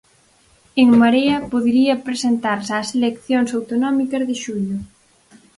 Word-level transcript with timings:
En 0.81 0.89
Marea 1.01 1.37
podería 1.51 2.01
presentarse 2.07 2.71
ás 2.81 2.89
eleccións 2.97 3.49
autonómicas 3.57 4.23
de 4.29 4.35
xullo. 4.43 4.77